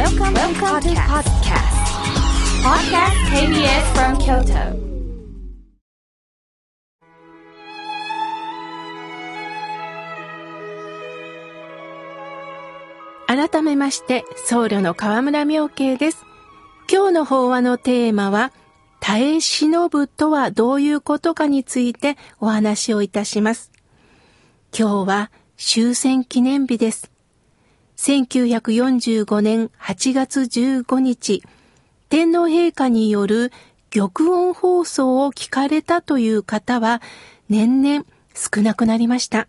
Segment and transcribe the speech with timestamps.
[0.00, 1.76] Welcome, Welcome to podcast.
[2.64, 4.72] Podcast KBS from Kyoto.
[13.26, 16.24] 改めまして、僧侶の河村明慶です。
[16.90, 18.54] 今日の法話のテーマは、
[19.00, 23.70] 耐え忍ぶとはどういうことかについてお話をいたします。
[24.74, 27.10] 今日は終戦記念日です。
[28.00, 31.42] 1945年8月15日、
[32.08, 33.52] 天皇陛下による
[33.90, 37.02] 玉音放送を聞かれたという方は
[37.50, 39.48] 年々少なくなりました。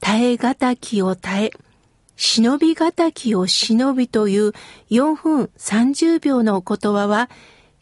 [0.00, 1.50] 耐え難きを耐え、
[2.14, 4.52] 忍び難きを忍びという
[4.90, 7.30] 4分30秒の言葉は、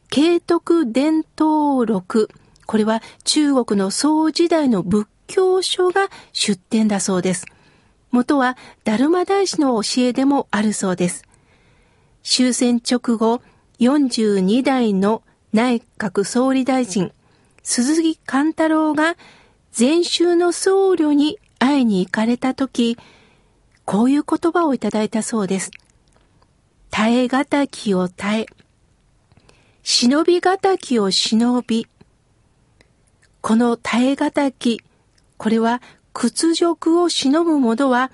[0.08, 2.30] 慶徳伝統録。
[2.66, 7.44] これは中国の宋時代の仏教書が出典だそうです。
[8.12, 11.24] 元は達磨大師の教えでもあるそうです。
[12.22, 13.42] 終戦直後、
[13.80, 17.10] 42代の内閣総理大臣、
[17.62, 19.16] 鈴木貫太郎が
[19.76, 22.98] 前週の僧侶に会いに行かれたとき、
[23.84, 25.70] こういう言葉をいただいたそうです。
[26.90, 28.46] 耐え難きを耐え、
[29.82, 31.88] 忍び難きを忍び。
[33.40, 34.80] この耐え難き、
[35.38, 38.10] これは屈辱を忍ぶ者は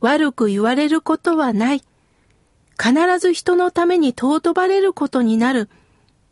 [0.00, 1.82] 悪く言われることはない。
[2.78, 5.68] 必ず人のために尊ばれることになる。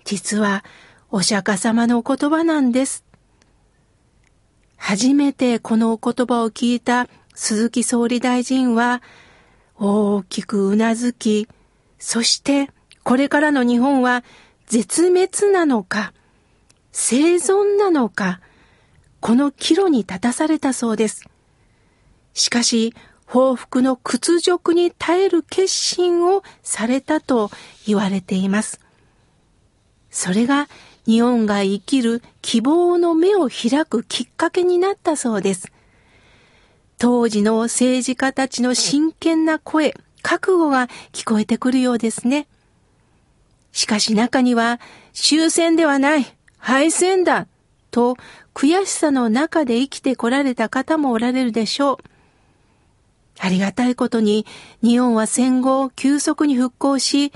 [0.05, 0.65] 実は
[1.11, 3.05] お釈迦様のお言葉なんです。
[4.77, 9.03] 初めてこのお言葉を聞いた鈴木総理大臣は
[9.77, 11.47] 大きくうなずき、
[11.99, 12.71] そして
[13.03, 14.25] これからの日本は
[14.67, 16.13] 絶滅なのか、
[16.93, 18.41] 生存なのか、
[19.21, 21.25] この岐路に立たされたそうです。
[22.35, 22.95] しかし、
[23.27, 27.51] 報復の屈辱に耐える決心をされたと
[27.87, 28.81] 言われています。
[30.11, 30.69] それが
[31.05, 35.71] 日本が生きる希望の目を開くきっかけになったそうです。
[36.97, 42.47] 当時の政治家たちの真剣な声、覚悟が聞こえてくるようですね。
[43.73, 44.81] しかし中には
[45.13, 47.47] 終戦ではない、敗戦だ、
[47.91, 48.17] と
[48.59, 51.99] 悔しさの中で生きてこられた方もおられるでしょう。
[53.39, 54.47] ありがたいことに
[54.83, 57.33] 日本は戦後急速に復興し、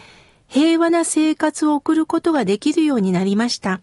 [0.49, 3.81] 平和な生活を送ることができるようになりました。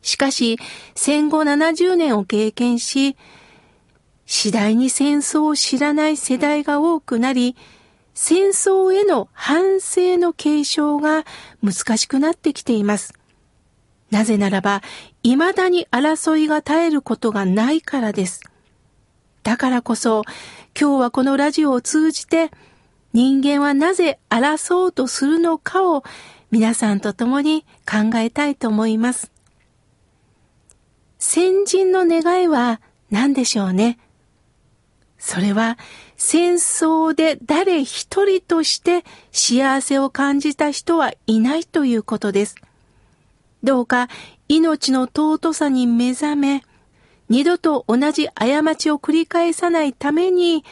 [0.00, 0.58] しかし、
[0.94, 3.18] 戦後70年を経験し、
[4.24, 7.56] 次第に戦争を知らない世代が多くなり、
[8.14, 11.26] 戦争への反省の継承が
[11.62, 13.12] 難しくなってきています。
[14.10, 14.82] なぜならば、
[15.22, 18.40] 未だに争いが絶えることがないからです。
[19.42, 20.22] だからこそ、
[20.78, 22.50] 今日はこのラジオを通じて、
[23.12, 26.04] 人間はなぜ争おうとするのかを
[26.50, 29.30] 皆さんと共に考えたいと思います。
[31.18, 32.80] 先人の願いは
[33.10, 33.98] 何でしょうね？
[35.18, 35.78] それは
[36.16, 42.54] 戦争で誰一人として幸せを感じた人はいないということです。
[43.62, 44.08] どうか
[44.48, 46.64] 命の尊さに目覚め、
[47.28, 50.64] 二度と同じ過ちを繰り返さないために、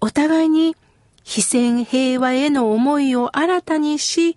[0.00, 0.76] お互いに
[1.24, 4.36] 非戦平和への思いを新たにし、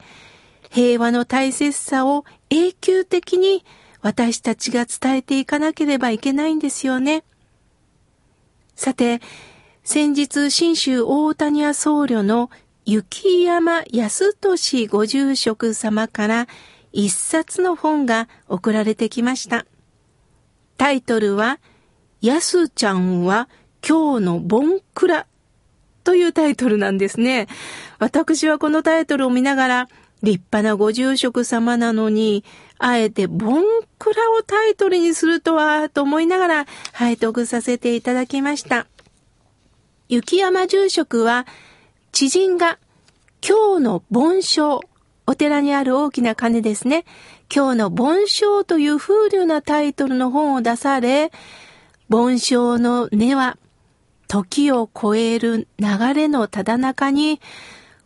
[0.70, 3.64] 平和の大切さを永久的に
[4.02, 7.24] 私たちが伝えていかなければいけないんですよね。
[8.76, 9.22] さて、
[9.84, 12.50] 先日、新州大谷屋僧侶の
[12.86, 16.48] 雪山康俊ご住職様から
[16.96, 19.66] 一冊の本が送られてきました。
[20.78, 21.60] タイトルは、
[22.22, 23.50] やすちゃんは
[23.88, 25.28] 今日のボンクラ
[26.06, 27.48] というタイトルなんですね。
[28.00, 29.90] 私はこのタイトルを見ながら、
[30.24, 32.46] 立派なご住職様なのに、
[32.80, 33.64] あえてボン
[34.00, 38.88] クラをタイトルにするとは、と思いながら拝読させていただきました。
[40.08, 41.46] 雪山住職は、
[42.14, 42.80] 知人が
[43.46, 44.80] 今日の盆章、
[45.28, 47.04] お寺にある大きな鐘ですね。
[47.54, 51.32] 今日の盆章という風流なタイトルの本を出され、
[52.10, 53.58] 盆章の根は、
[54.28, 57.42] 時を超える流れのただ中に、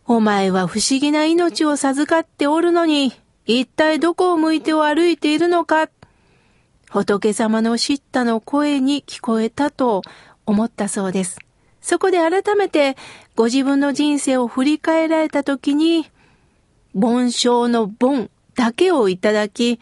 [0.06, 3.12] お前は不思議な命を授かっておるのに、
[3.44, 5.88] 一体どこを向いてを歩いているのか、
[6.90, 10.02] 仏様の叱咤の声に聞こえたと
[10.46, 11.38] 思ったそうです。
[11.80, 12.96] そこで改めて
[13.36, 16.06] ご自分の人生を振り返られたときに、
[16.94, 19.80] 盆章の盆だけをいただき、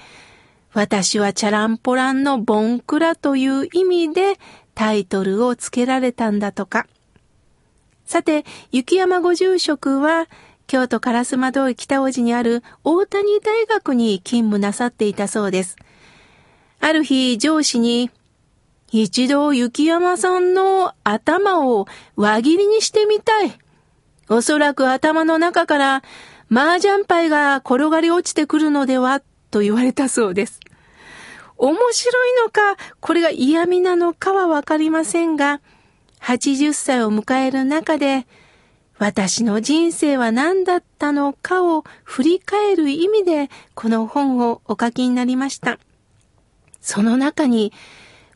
[0.73, 4.39] 私はチャランポランのボンクラという意味で
[4.75, 6.87] タイトルを付けられたんだとか。
[8.05, 10.29] さて、雪山ご住職は
[10.67, 15.77] 京都烏丸通北大路にある大谷大学に勤務なさっていたそうです。
[16.81, 18.11] ある日、上司に、
[18.91, 23.59] 一度雪山さんの頭を輪切りにしてみたい。
[24.29, 26.03] おそらく頭の中から
[26.50, 30.61] 麻雀牌が転がり落ちてくるのではと言われたそうです。
[31.56, 35.61] 面白いのか、これが嫌味なのかはわかりませんが、
[36.21, 38.27] 80歳を迎える中で、
[38.99, 45.79] 私の人生は何だったのかを振り返る意味でこの本をお書きになりました。
[46.81, 47.73] その中に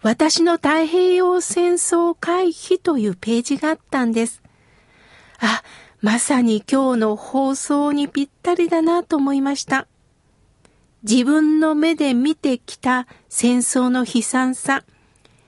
[0.03, 4.43] 私の太平洋戦争回避というページがあったんです。
[5.41, 5.62] あ、
[6.02, 9.87] まさに今日の放送にぴったりだなと思いました。
[11.04, 14.82] 自分の目で見てきた戦争の悲惨さ、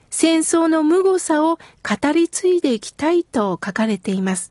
[0.09, 4.49] 戦争の無誤さを語り継いでいきたいと書かれています。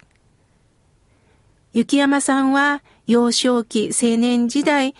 [1.72, 4.94] 雪山さんは幼少期青年時代、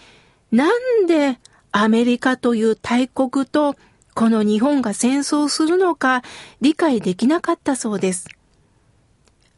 [0.53, 1.39] なんで
[1.71, 3.77] アメリカという大国と
[4.15, 6.23] この日本が戦争するのか
[6.63, 8.27] 理解できなかったそうです。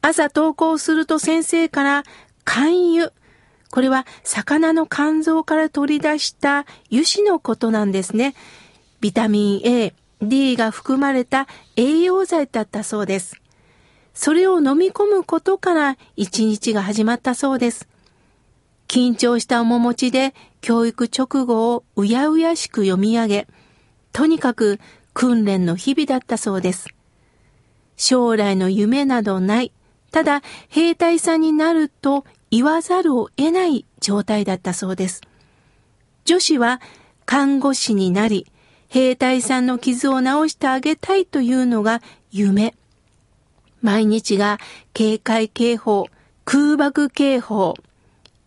[0.03, 2.05] 朝登校すると先生から
[2.45, 3.13] 肝油、
[3.71, 6.61] これは魚の肝臓から取り出した
[6.91, 8.35] 油脂のことなんですね。
[9.01, 11.47] ビタミン A、D が含まれた
[11.77, 13.41] 栄養剤だったそうです。
[14.15, 17.89] それを飲み込むことから一日が始まったそうです。
[18.89, 23.47] 緊張した面持ちで教育直後をうやうやしく読み上げ、
[24.13, 24.81] とにかく
[25.13, 26.89] 訓練の日々だったそうです。
[27.97, 29.73] 将来の夢などない。
[30.17, 30.41] ただ、
[30.71, 35.21] 兵隊さんになると言わざるを得ない状態だったそうです。
[36.25, 36.81] 女子は
[37.27, 38.47] 看護師になり、
[38.89, 42.75] 兵隊さんの傷を治してあげたいというのが夢。
[43.83, 44.57] 毎日が
[44.95, 46.07] 警戒警報、
[46.47, 47.75] 空爆警報、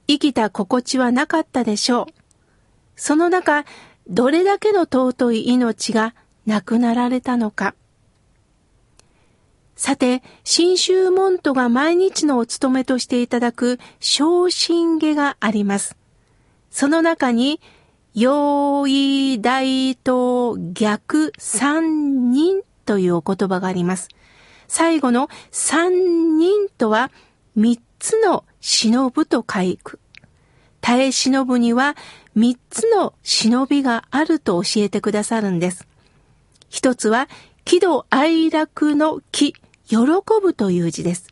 [0.08, 2.06] 生きた心地はなかったでしょう。
[2.96, 3.64] その中、
[4.08, 6.16] どれだけの尊い命が
[6.48, 7.76] 亡くなられたのか。
[9.80, 15.96] さて、新州門徒が毎日のお勤めとしていただく昇進下があります。
[16.70, 17.62] その中に、
[18.14, 24.10] 用意大と逆三人というお言葉があります。
[24.68, 27.10] 最後の三人とは
[27.56, 30.02] 三つの忍ぶと書く。
[30.82, 31.96] 耐え忍ぶには
[32.36, 35.88] 三つの忍びがあると教えてくださるんです。
[36.68, 37.30] 一つは、
[37.64, 39.54] 喜怒哀楽の喜、
[39.90, 39.98] 喜
[40.42, 41.28] ぶという字です。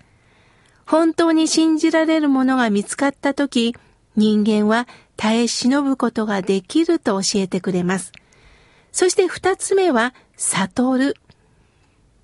[0.87, 3.75] 本当に信じられるものが見つかったとき、
[4.15, 8.11] 人間は耐え忍ぶことができると教えてくれます。
[8.91, 11.15] そして二つ目は、悟る。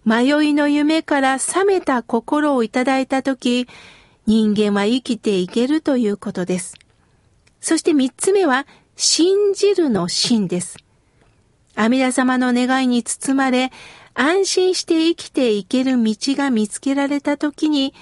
[0.06, 3.68] 迷いの夢から覚めた心をいただいたとき、
[4.26, 6.76] 人間は生きていけるということです。
[7.62, 8.66] そして三つ目は、
[8.96, 10.78] 信じるの信です。
[11.76, 13.72] 阿弥陀様の願いに包まれ、
[14.16, 17.94] 安心して生きていける道が見つけられた時に、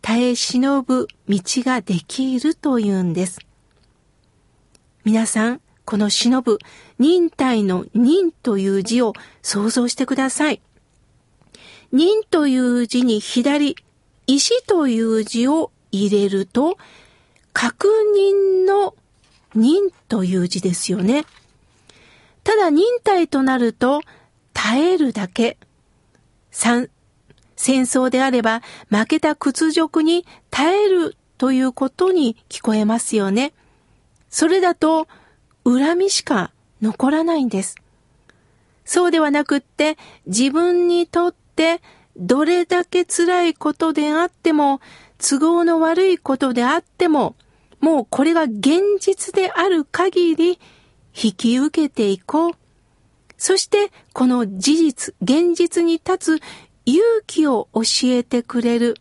[0.00, 3.40] 耐え忍ぶ道ができるというんです。
[5.04, 6.58] 皆さん、この忍ぶ、
[6.98, 9.12] 忍耐の忍という字を
[9.42, 10.60] 想像してください。
[11.92, 13.76] 忍という字に左、
[14.26, 16.78] 石という字を入れると、
[17.52, 18.94] 確認の
[19.54, 21.24] 忍という字ですよね。
[22.44, 24.02] ただ忍耐となると、
[24.60, 25.56] 耐えるだけ。
[26.50, 26.90] 三、
[27.54, 28.60] 戦争であれば
[28.90, 33.52] 負けた屈辱に耐えるということに聞こえますよね。
[34.28, 35.06] それだと
[35.62, 36.50] 恨みしか
[36.82, 37.76] 残らないんです。
[38.84, 39.96] そうではなくって
[40.26, 41.80] 自分にとって
[42.16, 44.80] どれだけ辛いことであっても
[45.18, 47.36] 都合の悪いことであっても
[47.78, 50.58] もうこれが現実である限り
[51.14, 52.52] 引き受けていこう。
[53.38, 56.42] そしてこの事実、現実に立つ
[56.84, 58.96] 勇気を教えてくれる。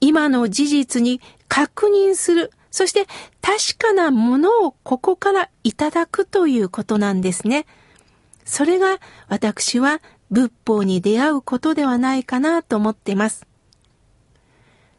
[0.00, 2.50] 今の事実に確認する。
[2.70, 3.06] そして
[3.40, 7.66] 確かなものをここからいただくということなんですね。
[8.44, 13.46] それが私は仏法に出会うことではないかなと思っています。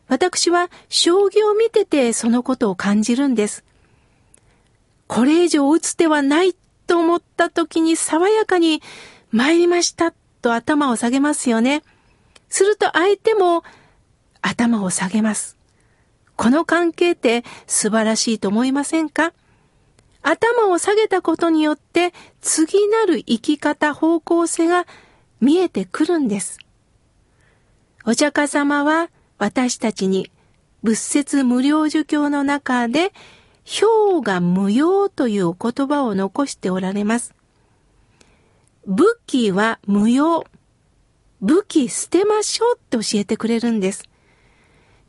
[0.07, 3.65] 私は将棋を見ててそのことを感じるんです。
[5.07, 6.55] これ以上打つ手はない
[6.86, 8.82] と思った時に爽やかに
[9.32, 11.84] 参りましたと頭を下げますよね。
[12.50, 13.63] すると相手も
[14.42, 15.58] 頭を下げます。
[16.36, 19.34] この関係って素晴らしいと思いませんか？
[20.22, 24.86] 頭を下げたことによって次なる生き方方向性が
[25.39, 26.60] 見えてくるんです。
[28.06, 30.32] お釈迦様は私たちに
[30.84, 33.12] 仏説無料儒教の中で、
[33.65, 37.34] 氷が無用というお言葉を残しておられます。
[38.86, 40.45] 武器は無用。
[41.41, 44.03] 武器捨てましょうって教えてくれるんです。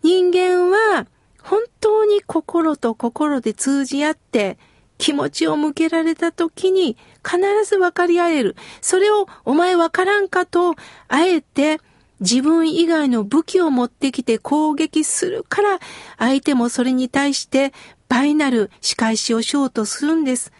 [0.02, 1.06] 人間は
[1.42, 4.58] 本当に心と心で通じ合って
[4.98, 8.56] 気持ちを向けられた時に必ず分かり合える。
[8.80, 10.74] それをお前分からんかと、
[11.08, 11.80] あえて
[12.20, 15.78] 自分以外の武器を持ってきて攻撃するから、
[16.18, 17.72] 相手もそれに対して
[18.08, 20.52] 倍なる仕返しをしようとするんです。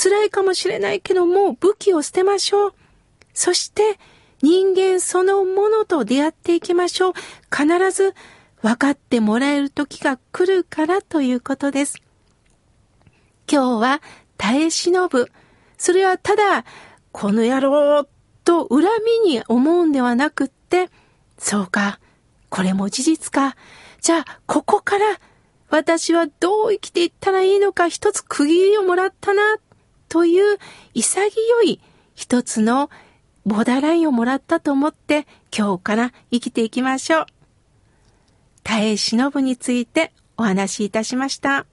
[0.00, 2.74] 辛いかもしれないけども、武器を捨てましょう。
[3.34, 3.98] そして、
[4.42, 7.12] 人間そのものと出会っていきましょう。
[7.50, 8.14] 必ず
[8.62, 11.96] 分かってもらえる時が来るからということです。
[13.50, 14.02] 今日は
[14.36, 15.30] 耐え忍ぶ。
[15.76, 16.64] それはただ、
[17.12, 18.06] この野郎
[18.44, 18.82] と恨
[19.24, 20.90] みに思うんではなくって、
[21.38, 21.98] そうか、
[22.48, 23.56] これも事実か。
[24.00, 25.04] じゃあ、ここから
[25.70, 29.42] 私はどう生きていったらいいのか一つ区切りをもらったな、
[30.08, 30.58] という
[30.94, 31.30] 潔
[31.64, 31.80] い
[32.14, 32.90] 一つの
[33.44, 37.26] ボーダーラインをもらったと思って今日から生きていきましょう。
[38.62, 41.66] 耐え忍ぶについてお話しいたしました。